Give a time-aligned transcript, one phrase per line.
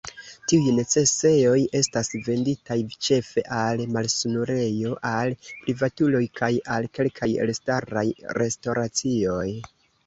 [0.51, 2.77] Tiuj necesejoj estas venditaj
[3.09, 8.09] ĉefe al malsanulejoj, al privatuloj kaj al kelkaj elstaraj
[8.43, 9.49] restoracioj.